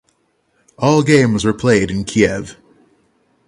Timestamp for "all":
0.79-1.03